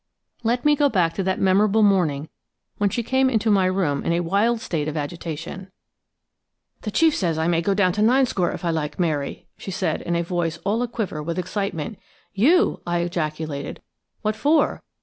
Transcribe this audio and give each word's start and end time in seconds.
Let 0.41 0.65
me 0.65 0.75
go 0.75 0.89
back 0.89 1.13
to 1.13 1.21
that 1.21 1.39
memorable 1.39 1.83
morning 1.83 2.29
when 2.79 2.89
she 2.89 3.03
came 3.03 3.29
into 3.29 3.51
my 3.51 3.65
room 3.67 4.03
in 4.03 4.13
a 4.13 4.21
wild 4.21 4.59
state 4.59 4.87
of 4.87 4.97
agitation. 4.97 5.69
"The 6.81 6.89
chief 6.89 7.15
says 7.15 7.37
I 7.37 7.47
may 7.47 7.61
go 7.61 7.75
down 7.75 7.91
to 7.91 8.01
Ninescore 8.01 8.51
if 8.51 8.65
I 8.65 8.71
like, 8.71 8.99
Mary," 8.99 9.45
she 9.59 9.69
said 9.69 10.01
in 10.01 10.15
a 10.15 10.23
voice 10.23 10.57
all 10.65 10.81
a 10.81 10.87
quiver 10.87 11.21
with 11.21 11.37
excitement. 11.37 11.99
"You!" 12.33 12.81
I 12.87 12.97
ejaculated. 13.01 13.79
"What 14.23 14.35
for?" 14.35 14.81